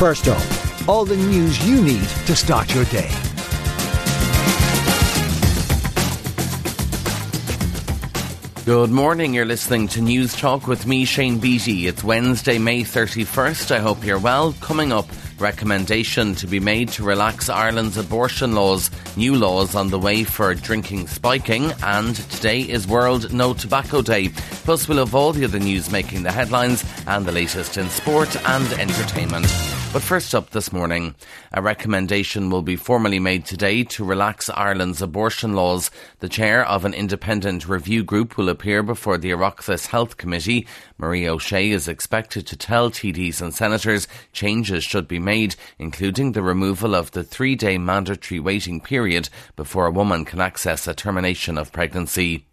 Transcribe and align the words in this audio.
First 0.00 0.28
up, 0.28 0.88
all 0.88 1.04
the 1.04 1.14
news 1.14 1.62
you 1.68 1.78
need 1.82 2.08
to 2.24 2.34
start 2.34 2.74
your 2.74 2.86
day. 2.86 3.10
Good 8.64 8.90
morning. 8.90 9.34
You're 9.34 9.44
listening 9.44 9.88
to 9.88 10.00
Newstalk 10.00 10.66
with 10.66 10.86
me, 10.86 11.04
Shane 11.04 11.38
Beatty. 11.38 11.86
It's 11.86 12.02
Wednesday, 12.02 12.56
May 12.56 12.82
31st. 12.82 13.72
I 13.72 13.80
hope 13.80 14.02
you're 14.02 14.18
well. 14.18 14.54
Coming 14.62 14.90
up, 14.90 15.06
recommendation 15.38 16.34
to 16.36 16.46
be 16.46 16.60
made 16.60 16.88
to 16.92 17.02
relax 17.02 17.50
Ireland's 17.50 17.98
abortion 17.98 18.54
laws. 18.54 18.90
New 19.18 19.34
laws 19.34 19.74
on 19.74 19.90
the 19.90 19.98
way 19.98 20.24
for 20.24 20.54
drinking 20.54 21.08
spiking. 21.08 21.74
And 21.82 22.16
today 22.16 22.62
is 22.62 22.88
World 22.88 23.34
No 23.34 23.52
Tobacco 23.52 24.00
Day. 24.00 24.30
Plus, 24.64 24.88
we'll 24.88 25.04
have 25.04 25.14
all 25.14 25.34
the 25.34 25.44
other 25.44 25.58
news 25.58 25.90
making 25.92 26.22
the 26.22 26.32
headlines 26.32 26.86
and 27.06 27.26
the 27.26 27.32
latest 27.32 27.76
in 27.76 27.90
sport 27.90 28.34
and 28.48 28.66
entertainment. 28.80 29.46
But 29.92 30.02
first 30.02 30.36
up 30.36 30.50
this 30.50 30.72
morning, 30.72 31.16
a 31.52 31.60
recommendation 31.60 32.48
will 32.48 32.62
be 32.62 32.76
formally 32.76 33.18
made 33.18 33.44
today 33.44 33.82
to 33.82 34.04
relax 34.04 34.48
Ireland's 34.48 35.02
abortion 35.02 35.54
laws. 35.54 35.90
The 36.20 36.28
chair 36.28 36.64
of 36.64 36.84
an 36.84 36.94
independent 36.94 37.68
review 37.68 38.04
group 38.04 38.38
will 38.38 38.48
appear 38.48 38.84
before 38.84 39.18
the 39.18 39.32
Oireachtas 39.32 39.86
Health 39.86 40.16
Committee. 40.16 40.68
Marie 40.96 41.28
O'Shea 41.28 41.72
is 41.72 41.88
expected 41.88 42.46
to 42.46 42.56
tell 42.56 42.92
TDs 42.92 43.42
and 43.42 43.52
senators 43.52 44.06
changes 44.32 44.84
should 44.84 45.08
be 45.08 45.18
made, 45.18 45.56
including 45.76 46.32
the 46.32 46.42
removal 46.42 46.94
of 46.94 47.10
the 47.10 47.24
three 47.24 47.56
day 47.56 47.76
mandatory 47.76 48.38
waiting 48.38 48.80
period 48.80 49.28
before 49.56 49.86
a 49.86 49.90
woman 49.90 50.24
can 50.24 50.40
access 50.40 50.86
a 50.86 50.94
termination 50.94 51.58
of 51.58 51.72
pregnancy. 51.72 52.46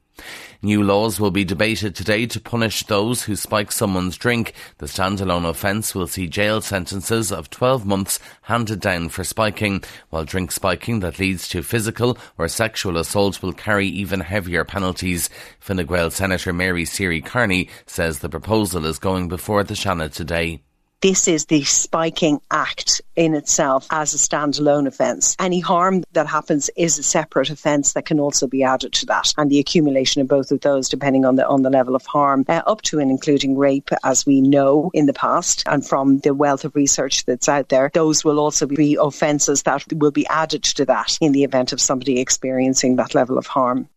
New 0.62 0.82
laws 0.82 1.20
will 1.20 1.32
be 1.32 1.44
debated 1.44 1.96
today 1.96 2.26
to 2.26 2.40
punish 2.40 2.84
those 2.84 3.24
who 3.24 3.36
spike 3.36 3.72
someone's 3.72 4.18
drink. 4.18 4.54
The 4.80 4.88
standalone 4.88 5.48
offence 5.48 5.94
will 5.94 6.08
see 6.08 6.28
jail 6.28 6.62
sentences 6.62 7.32
of 7.32 7.50
12 7.50 7.86
months 7.86 8.20
handed 8.44 8.80
down 8.80 9.10
for 9.10 9.24
spiking, 9.24 9.84
while 10.10 10.26
drink 10.26 10.52
spiking 10.52 11.00
that 11.02 11.20
leads 11.20 11.48
to 11.50 11.62
physical 11.62 12.18
or 12.38 12.48
sexual 12.48 12.98
assault 12.98 13.42
will 13.42 13.54
carry 13.54 13.88
even 13.88 14.22
heavier 14.22 14.66
penalties. 14.66 15.30
Fine 15.60 15.86
Gael 15.86 16.10
Senator 16.10 16.54
Mary 16.54 16.86
Seery 16.86 17.24
Kearney 17.24 17.70
says 17.86 18.20
the 18.20 18.30
proposal 18.30 18.86
is 18.86 19.00
going 19.00 19.28
before 19.28 19.64
the 19.64 19.76
Seanad 19.76 20.14
today 20.14 20.62
this 21.02 21.28
is 21.28 21.46
the 21.46 21.64
spiking 21.64 22.42
act 22.50 23.02
in 23.16 23.36
itself 23.36 23.86
as 23.92 24.14
a 24.14 24.18
standalone 24.18 24.88
offence. 24.88 25.36
Any 25.40 25.60
harm 25.60 26.04
that 26.14 26.26
happens 26.26 26.72
is 26.76 26.98
a 26.98 27.04
separate 27.04 27.52
offence 27.52 27.94
that 27.94 28.06
can 28.06 28.20
also 28.20 28.48
be 28.48 28.64
added 28.64 28.94
to 28.94 29.06
that, 29.08 29.32
and 29.38 29.50
the 29.50 29.60
accumulation 29.60 30.22
of 30.22 30.28
both 30.28 30.52
of 30.52 30.62
those, 30.62 30.90
depending 30.90 31.24
on 31.24 31.36
the 31.36 31.48
on 31.48 31.62
the 31.62 31.70
level 31.70 31.96
of 31.96 32.06
harm, 32.06 32.46
uh, 32.48 32.64
up 32.66 32.82
to 32.84 33.00
and 33.00 33.12
including 33.12 33.58
rape, 33.58 33.90
as 34.04 34.26
we 34.26 34.42
know 34.42 34.90
in 34.94 35.06
the 35.06 35.14
past, 35.14 35.64
and 35.68 35.86
from 35.86 36.20
the 36.20 36.34
wealth 36.34 36.66
of 36.66 36.76
research 36.76 37.26
that's 37.26 37.50
out 37.50 37.70
there, 37.70 37.92
those 37.94 38.26
will 38.26 38.40
also 38.40 38.66
be 38.66 38.98
offences 39.00 39.64
that 39.64 39.84
will 39.94 40.12
be 40.12 40.28
added 40.28 40.64
to 40.64 40.86
that 40.86 41.18
in 41.22 41.32
the 41.32 41.44
event 41.44 41.74
of 41.74 41.82
somebody 41.82 42.20
experiencing 42.20 42.96
that 42.96 43.14
level 43.14 43.38
of 43.38 43.46
harm. 43.46 43.88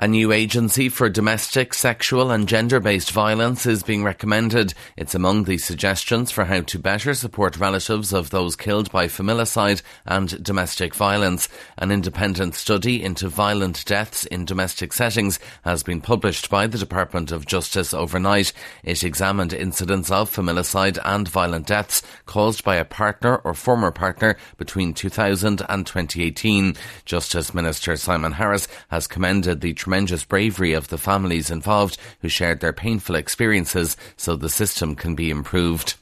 A 0.00 0.06
new 0.06 0.30
agency 0.30 0.88
for 0.88 1.08
domestic, 1.08 1.74
sexual 1.74 2.30
and 2.30 2.48
gender-based 2.48 3.10
violence 3.10 3.66
is 3.66 3.82
being 3.82 4.04
recommended. 4.04 4.72
It's 4.96 5.16
among 5.16 5.42
the 5.42 5.58
suggestions 5.58 6.30
for 6.30 6.44
how 6.44 6.60
to 6.60 6.78
better 6.78 7.14
support 7.14 7.58
relatives 7.58 8.12
of 8.12 8.30
those 8.30 8.54
killed 8.54 8.92
by 8.92 9.08
familicide 9.08 9.82
and 10.06 10.40
domestic 10.40 10.94
violence. 10.94 11.48
An 11.78 11.90
independent 11.90 12.54
study 12.54 13.02
into 13.02 13.28
violent 13.28 13.84
deaths 13.86 14.24
in 14.26 14.44
domestic 14.44 14.92
settings 14.92 15.40
has 15.62 15.82
been 15.82 16.00
published 16.00 16.48
by 16.48 16.68
the 16.68 16.78
Department 16.78 17.32
of 17.32 17.46
Justice 17.46 17.92
overnight. 17.92 18.52
It 18.84 19.02
examined 19.02 19.52
incidents 19.52 20.12
of 20.12 20.30
familicide 20.30 21.00
and 21.04 21.26
violent 21.26 21.66
deaths 21.66 22.02
caused 22.24 22.62
by 22.62 22.76
a 22.76 22.84
partner 22.84 23.38
or 23.38 23.52
former 23.52 23.90
partner 23.90 24.36
between 24.58 24.94
2000 24.94 25.60
and 25.68 25.84
2018. 25.84 26.76
Justice 27.04 27.52
Minister 27.52 27.96
Simon 27.96 28.30
Harris 28.30 28.68
has 28.90 29.08
commended 29.08 29.60
the 29.60 29.74
tremendous 29.88 30.22
bravery 30.22 30.74
of 30.74 30.88
the 30.88 30.98
families 30.98 31.50
involved 31.50 31.96
who 32.20 32.28
shared 32.28 32.60
their 32.60 32.74
painful 32.74 33.14
experiences 33.14 33.96
so 34.18 34.36
the 34.36 34.50
system 34.50 34.94
can 34.94 35.14
be 35.14 35.30
improved. 35.30 35.94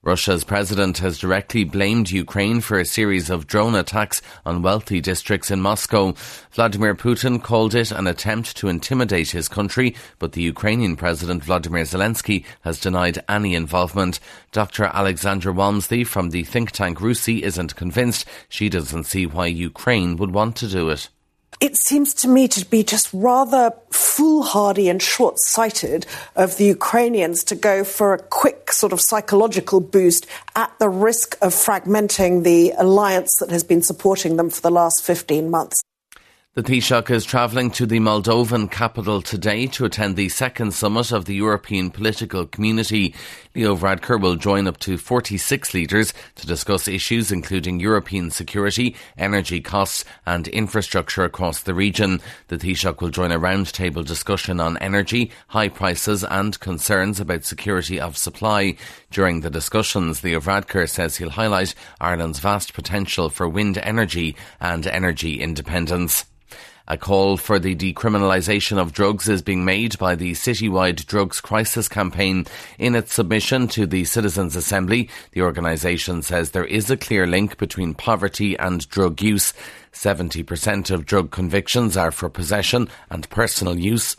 Russia's 0.00 0.44
president 0.44 0.98
has 0.98 1.18
directly 1.18 1.64
blamed 1.64 2.08
Ukraine 2.08 2.60
for 2.60 2.78
a 2.78 2.84
series 2.84 3.28
of 3.28 3.48
drone 3.48 3.74
attacks 3.74 4.22
on 4.44 4.62
wealthy 4.62 5.00
districts 5.00 5.50
in 5.50 5.60
Moscow. 5.60 6.14
Vladimir 6.52 6.94
Putin 6.94 7.42
called 7.42 7.74
it 7.74 7.90
an 7.90 8.06
attempt 8.06 8.56
to 8.58 8.68
intimidate 8.68 9.32
his 9.32 9.48
country, 9.48 9.96
but 10.20 10.30
the 10.30 10.42
Ukrainian 10.42 10.94
president 10.94 11.42
Vladimir 11.42 11.82
Zelensky 11.82 12.44
has 12.60 12.78
denied 12.78 13.24
any 13.28 13.56
involvement. 13.56 14.20
Dr. 14.52 14.84
Alexandra 14.84 15.52
Walmsley 15.52 16.04
from 16.04 16.30
the 16.30 16.44
think 16.44 16.70
tank 16.70 17.00
RUSI 17.00 17.42
isn't 17.42 17.74
convinced. 17.74 18.24
She 18.48 18.68
doesn't 18.68 19.04
see 19.04 19.26
why 19.26 19.46
Ukraine 19.46 20.16
would 20.16 20.30
want 20.30 20.54
to 20.58 20.68
do 20.68 20.90
it 20.90 21.08
it 21.60 21.76
seems 21.76 22.14
to 22.14 22.28
me 22.28 22.48
to 22.48 22.64
be 22.66 22.82
just 22.82 23.08
rather 23.12 23.72
foolhardy 23.90 24.88
and 24.88 25.00
short 25.00 25.38
sighted 25.38 26.06
of 26.34 26.56
the 26.56 26.64
Ukrainians 26.64 27.44
to 27.44 27.54
go 27.54 27.84
for 27.84 28.12
a 28.12 28.22
quick 28.22 28.72
sort 28.72 28.92
of 28.92 29.00
psychological 29.00 29.80
boost 29.80 30.26
at 30.54 30.72
the 30.78 30.88
risk 30.88 31.36
of 31.40 31.54
fragmenting 31.54 32.44
the 32.44 32.72
alliance 32.76 33.36
that 33.40 33.50
has 33.50 33.64
been 33.64 33.82
supporting 33.82 34.36
them 34.36 34.50
for 34.50 34.60
the 34.60 34.70
last 34.70 35.02
15 35.02 35.50
months. 35.50 35.82
The 36.56 36.62
Taoiseach 36.62 37.10
is 37.10 37.26
travelling 37.26 37.70
to 37.72 37.84
the 37.84 38.00
Moldovan 38.00 38.70
capital 38.70 39.20
today 39.20 39.66
to 39.66 39.84
attend 39.84 40.16
the 40.16 40.30
second 40.30 40.72
summit 40.72 41.12
of 41.12 41.26
the 41.26 41.34
European 41.34 41.90
Political 41.90 42.46
Community. 42.46 43.14
Leo 43.54 43.76
Varadkar 43.76 44.18
will 44.18 44.36
join 44.36 44.66
up 44.66 44.78
to 44.78 44.96
46 44.96 45.74
leaders 45.74 46.14
to 46.36 46.46
discuss 46.46 46.88
issues 46.88 47.30
including 47.30 47.78
European 47.78 48.30
security, 48.30 48.96
energy 49.18 49.60
costs 49.60 50.06
and 50.24 50.48
infrastructure 50.48 51.24
across 51.24 51.60
the 51.60 51.74
region. 51.74 52.22
The 52.48 52.56
Taoiseach 52.56 53.02
will 53.02 53.10
join 53.10 53.32
a 53.32 53.38
roundtable 53.38 54.06
discussion 54.06 54.58
on 54.58 54.78
energy, 54.78 55.32
high 55.48 55.68
prices 55.68 56.24
and 56.24 56.58
concerns 56.58 57.20
about 57.20 57.44
security 57.44 58.00
of 58.00 58.16
supply. 58.16 58.76
During 59.10 59.42
the 59.42 59.50
discussions, 59.50 60.24
Leo 60.24 60.40
Varadkar 60.40 60.88
says 60.88 61.16
he'll 61.16 61.28
highlight 61.28 61.74
Ireland's 62.00 62.38
vast 62.38 62.72
potential 62.72 63.28
for 63.28 63.46
wind 63.46 63.76
energy 63.76 64.34
and 64.58 64.86
energy 64.86 65.42
independence. 65.42 66.24
A 66.88 66.96
call 66.96 67.36
for 67.36 67.58
the 67.58 67.74
decriminalisation 67.74 68.78
of 68.78 68.92
drugs 68.92 69.28
is 69.28 69.42
being 69.42 69.64
made 69.64 69.98
by 69.98 70.14
the 70.14 70.32
citywide 70.32 71.04
drugs 71.06 71.40
crisis 71.40 71.88
campaign. 71.88 72.46
In 72.78 72.94
its 72.94 73.12
submission 73.12 73.66
to 73.68 73.86
the 73.86 74.04
Citizens 74.04 74.54
Assembly, 74.54 75.10
the 75.32 75.42
organisation 75.42 76.22
says 76.22 76.50
there 76.50 76.64
is 76.64 76.88
a 76.88 76.96
clear 76.96 77.26
link 77.26 77.58
between 77.58 77.94
poverty 77.94 78.56
and 78.56 78.88
drug 78.88 79.20
use. 79.20 79.52
70% 79.92 80.92
of 80.92 81.06
drug 81.06 81.32
convictions 81.32 81.96
are 81.96 82.12
for 82.12 82.30
possession 82.30 82.88
and 83.10 83.28
personal 83.30 83.76
use. 83.76 84.16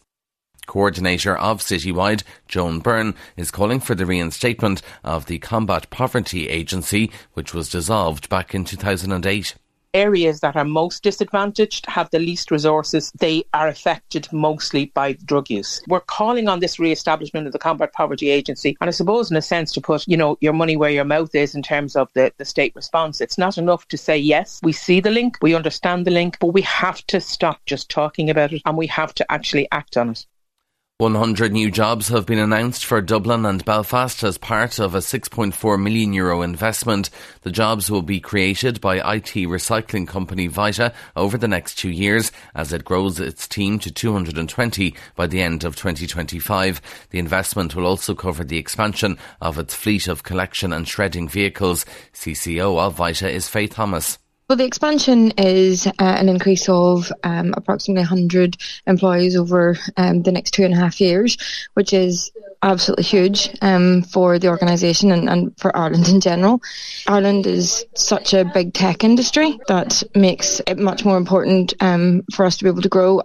Coordinator 0.66 1.38
of 1.38 1.62
Citywide, 1.62 2.24
Joan 2.50 2.80
Byrne, 2.80 3.16
is 3.38 3.50
calling 3.50 3.80
for 3.80 3.96
the 3.96 4.06
reinstatement 4.06 4.82
of 5.06 5.28
the 5.28 5.40
Combat 5.40 5.90
Poverty 5.90 6.50
Agency, 6.50 7.12
which 7.34 7.54
was 7.54 7.70
dissolved 7.70 8.28
back 8.28 8.54
in 8.54 8.66
2008 8.66 9.56
areas 9.98 10.42
that 10.42 10.56
are 10.56 10.64
most 10.64 11.02
disadvantaged 11.02 11.86
have 11.88 12.10
the 12.12 12.20
least 12.20 12.52
resources. 12.52 13.12
They 13.18 13.44
are 13.54 13.68
affected 13.68 14.32
mostly 14.32 14.86
by 14.94 15.14
drug 15.14 15.50
use. 15.50 15.82
We're 15.88 16.02
calling 16.02 16.48
on 16.48 16.60
this 16.60 16.78
re-establishment 16.80 17.48
of 17.48 17.54
the 17.54 17.60
Combat 17.60 17.92
Poverty 17.94 18.30
Agency, 18.30 18.78
and 18.80 18.88
I 18.88 18.92
suppose 18.92 19.32
in 19.32 19.38
a 19.38 19.42
sense 19.42 19.74
to 19.74 19.82
put, 19.82 20.08
you 20.08 20.18
know, 20.18 20.38
your 20.40 20.54
money 20.54 20.78
where 20.78 20.92
your 20.92 21.04
mouth 21.04 21.34
is 21.34 21.56
in 21.56 21.64
terms 21.64 21.96
of 21.96 22.10
the, 22.14 22.32
the 22.38 22.46
state 22.46 22.74
response. 22.76 23.20
It's 23.22 23.38
not 23.40 23.58
enough 23.58 23.88
to 23.88 23.98
say, 23.98 24.18
yes, 24.18 24.60
we 24.62 24.72
see 24.72 25.00
the 25.00 25.12
link, 25.12 25.38
we 25.42 25.56
understand 25.56 26.06
the 26.06 26.12
link, 26.12 26.38
but 26.40 26.54
we 26.54 26.62
have 26.62 27.06
to 27.08 27.20
stop 27.20 27.60
just 27.66 27.90
talking 27.90 28.30
about 28.30 28.54
it 28.54 28.62
and 28.66 28.78
we 28.78 28.88
have 28.88 29.14
to 29.16 29.32
actually 29.32 29.68
act 29.72 29.98
on 29.98 30.12
it. 30.12 30.26
100 31.00 31.54
new 31.54 31.70
jobs 31.70 32.08
have 32.08 32.26
been 32.26 32.40
announced 32.40 32.84
for 32.84 33.02
Dublin 33.02 33.46
and 33.46 33.64
Belfast 33.64 34.24
as 34.24 34.40
part 34.40 34.80
of 34.80 34.96
a 34.96 34.98
6.4 34.98 35.80
million 35.80 36.12
euro 36.12 36.42
investment. 36.42 37.12
The 37.44 37.52
jobs 37.52 37.92
will 37.92 38.02
be 38.02 38.20
created 38.20 38.82
by 38.82 38.96
IT 38.96 39.46
recycling 39.46 40.08
company 40.08 40.48
Vita 40.48 40.92
over 41.16 41.38
the 41.38 41.48
next 41.48 41.76
two 41.76 41.92
years 41.92 42.32
as 42.56 42.74
it 42.74 42.84
grows 42.84 43.20
its 43.20 43.48
team 43.48 43.78
to 43.78 43.92
220 43.92 44.96
by 45.16 45.28
the 45.28 45.40
end 45.40 45.64
of 45.64 45.76
2025. 45.76 46.82
The 47.12 47.20
investment 47.20 47.76
will 47.76 47.86
also 47.86 48.16
cover 48.16 48.44
the 48.44 48.58
expansion 48.58 49.20
of 49.40 49.60
its 49.60 49.76
fleet 49.76 50.08
of 50.08 50.24
collection 50.24 50.74
and 50.74 50.88
shredding 50.88 51.30
vehicles. 51.30 51.86
CCO 52.16 52.80
of 52.80 52.96
Vita 52.96 53.30
is 53.30 53.48
Faith 53.48 53.76
Thomas. 53.76 54.18
Well, 54.50 54.56
the 54.56 54.64
expansion 54.64 55.32
is 55.32 55.88
uh, 55.88 55.92
an 56.00 56.30
increase 56.30 56.70
of 56.70 57.12
um, 57.22 57.54
approximately 57.58 58.04
100 58.04 58.56
employees 58.86 59.36
over 59.36 59.78
um, 59.98 60.24
the 60.24 60.32
next 60.32 60.52
two 60.52 60.64
and 60.64 60.74
a 60.74 60.78
half 60.78 61.02
years, 61.02 61.38
which 61.74 61.92
is 61.92 62.32
absolutely 62.64 63.04
huge 63.04 63.50
um, 63.62 64.04
for 64.04 64.40
the 64.40 64.48
organisation 64.48 65.12
and, 65.12 65.28
and, 65.28 65.60
for 65.60 65.76
Ireland 65.76 66.08
in 66.08 66.22
general. 66.22 66.62
Ireland 67.08 67.46
is 67.46 67.86
such 67.94 68.34
a 68.34 68.46
big 68.46 68.74
tech 68.74 69.04
industry 69.04 69.60
that 69.68 70.02
makes 70.16 70.62
it 70.66 70.78
much 70.78 71.04
more 71.04 71.18
important 71.18 71.74
um, 71.82 72.24
for 72.34 72.46
us 72.46 72.56
to 72.58 72.64
be 72.64 72.70
able 72.70 72.84
to 72.84 72.90
grow 72.90 73.24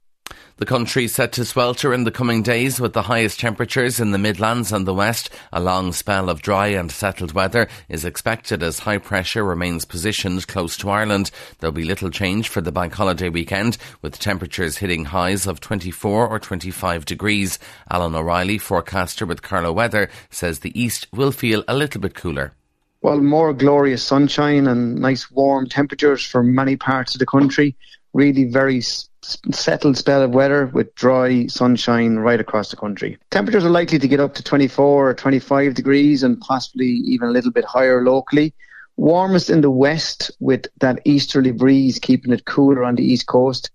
The 0.63 0.67
country 0.67 1.09
set 1.09 1.33
to 1.33 1.45
swelter 1.45 1.93
in 1.93 2.05
the 2.05 2.13
coming 2.13 2.43
days 2.43 2.79
with 2.79 2.93
the 2.93 3.03
highest 3.03 3.41
temperatures 3.41 3.99
in 3.99 4.13
the 4.13 4.19
Midlands 4.19 4.71
and 4.71 4.87
the 4.87 4.95
West. 4.95 5.29
A 5.53 5.61
long 5.61 5.93
spell 5.93 6.31
of 6.31 6.41
dry 6.41 6.69
and 6.69 6.89
settled 6.89 7.33
weather 7.33 7.67
is 7.89 8.05
expected 8.05 8.63
as 8.63 8.79
high 8.79 8.99
pressure 8.99 9.43
remains 9.43 9.85
positioned 9.85 10.47
close 10.47 10.77
to 10.77 10.89
Ireland. 10.89 11.33
There'll 11.59 11.73
be 11.73 11.83
little 11.83 12.11
change 12.11 12.49
for 12.49 12.61
the 12.61 12.71
bank 12.71 12.95
holiday 12.95 13.29
weekend 13.29 13.77
with 14.03 14.21
temperatures 14.21 14.79
hitting 14.79 15.07
highs 15.07 15.49
of 15.49 15.59
24 15.59 16.29
or 16.29 16.39
25 16.39 17.07
degrees. 17.07 17.59
Alan 17.91 18.15
O'Reilly, 18.15 18.59
forecaster 18.59 19.27
with 19.27 19.43
Carlow 19.43 19.73
Weather, 19.73 20.09
says 20.31 20.61
the 20.61 20.81
east 20.81 21.09
will 21.13 21.33
feel 21.33 21.65
a 21.67 21.75
little 21.75 22.01
bit 22.01 22.15
cooler. 22.15 22.53
Well, 23.01 23.21
more 23.21 23.53
glorious 23.53 24.05
sunshine 24.05 24.69
and 24.69 24.95
nice 25.01 25.29
warm 25.29 25.69
temperatures 25.69 26.25
for 26.25 26.45
many 26.45 26.77
parts 26.77 27.17
of 27.17 27.19
the 27.19 27.27
country. 27.27 27.75
Really 28.13 28.45
very 28.45 28.81
settled 29.23 29.97
spell 29.97 30.23
of 30.23 30.35
weather 30.35 30.67
with 30.67 30.95
dry 30.95 31.47
sunshine 31.47 32.17
right 32.17 32.41
across 32.41 32.71
the 32.71 32.77
country. 32.77 33.19
Temperatures 33.31 33.65
are 33.65 33.71
likely 33.71 33.99
to 33.99 34.09
get 34.09 34.21
up 34.21 34.35
to 34.35 34.43
24 34.43 35.11
or 35.11 35.15
25 35.15 35.75
degrees 35.75 36.23
and 36.23 36.41
possibly 36.41 36.87
even 36.87 37.29
a 37.29 37.33
little 37.33 37.53
bit 37.53 37.65
higher 37.65 38.05
locally. 38.05 38.55
Warmest 38.97 39.49
in 39.49 39.61
the 39.61 39.71
west 39.71 40.31
with 40.41 40.67
that 40.81 41.01
easterly 41.05 41.53
breeze 41.53 41.99
keeping 41.99 42.33
it 42.33 42.45
cooler 42.45 42.85
on 42.85 42.97
the 42.97 43.05
east 43.05 43.27
coast. 43.27 43.71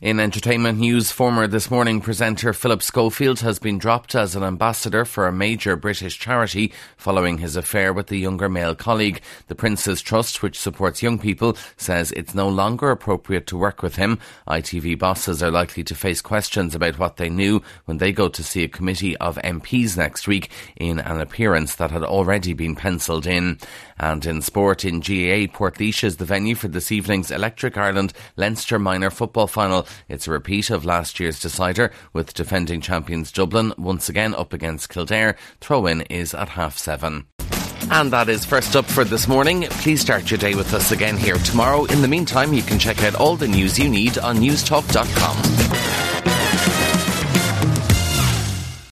In 0.00 0.20
entertainment 0.20 0.78
news, 0.78 1.10
former 1.10 1.48
This 1.48 1.72
Morning 1.72 2.00
presenter 2.00 2.52
Philip 2.52 2.84
Schofield 2.84 3.40
has 3.40 3.58
been 3.58 3.78
dropped 3.78 4.14
as 4.14 4.36
an 4.36 4.44
ambassador 4.44 5.04
for 5.04 5.26
a 5.26 5.32
major 5.32 5.74
British 5.74 6.20
charity 6.20 6.72
following 6.96 7.38
his 7.38 7.56
affair 7.56 7.92
with 7.92 8.06
the 8.06 8.16
younger 8.16 8.48
male 8.48 8.76
colleague. 8.76 9.20
The 9.48 9.56
Prince's 9.56 10.00
Trust, 10.00 10.40
which 10.40 10.56
supports 10.56 11.02
young 11.02 11.18
people, 11.18 11.56
says 11.76 12.12
it's 12.12 12.32
no 12.32 12.48
longer 12.48 12.92
appropriate 12.92 13.48
to 13.48 13.56
work 13.58 13.82
with 13.82 13.96
him. 13.96 14.20
ITV 14.46 15.00
bosses 15.00 15.42
are 15.42 15.50
likely 15.50 15.82
to 15.82 15.96
face 15.96 16.22
questions 16.22 16.76
about 16.76 17.00
what 17.00 17.16
they 17.16 17.28
knew 17.28 17.60
when 17.86 17.98
they 17.98 18.12
go 18.12 18.28
to 18.28 18.44
see 18.44 18.62
a 18.62 18.68
committee 18.68 19.16
of 19.16 19.34
MPs 19.38 19.96
next 19.96 20.28
week 20.28 20.52
in 20.76 21.00
an 21.00 21.20
appearance 21.20 21.74
that 21.74 21.90
had 21.90 22.04
already 22.04 22.52
been 22.52 22.76
penciled 22.76 23.26
in. 23.26 23.58
And 23.98 24.24
in 24.24 24.42
sport 24.42 24.84
in 24.84 25.00
GAA, 25.00 25.50
Portlaoise 25.52 26.04
is 26.04 26.18
the 26.18 26.24
venue 26.24 26.54
for 26.54 26.68
this 26.68 26.92
evening's 26.92 27.32
Electric 27.32 27.76
Ireland 27.76 28.12
Leinster 28.36 28.78
Minor 28.78 29.10
Football 29.10 29.48
Final. 29.48 29.87
It's 30.08 30.26
a 30.26 30.30
repeat 30.30 30.70
of 30.70 30.84
last 30.84 31.20
year's 31.20 31.40
decider, 31.40 31.92
with 32.12 32.34
defending 32.34 32.80
champions 32.80 33.32
Dublin 33.32 33.72
once 33.78 34.08
again 34.08 34.34
up 34.34 34.52
against 34.52 34.88
Kildare. 34.88 35.36
Throw 35.60 35.86
in 35.86 36.02
is 36.02 36.34
at 36.34 36.50
half 36.50 36.78
seven. 36.78 37.26
And 37.90 38.12
that 38.12 38.28
is 38.28 38.44
first 38.44 38.76
up 38.76 38.84
for 38.84 39.04
this 39.04 39.28
morning. 39.28 39.62
Please 39.70 40.00
start 40.00 40.30
your 40.30 40.38
day 40.38 40.54
with 40.54 40.74
us 40.74 40.92
again 40.92 41.16
here 41.16 41.38
tomorrow. 41.38 41.84
In 41.86 42.02
the 42.02 42.08
meantime, 42.08 42.52
you 42.52 42.62
can 42.62 42.78
check 42.78 43.02
out 43.02 43.14
all 43.14 43.36
the 43.36 43.48
news 43.48 43.78
you 43.78 43.88
need 43.88 44.18
on 44.18 44.36
newstalk.com. 44.36 46.07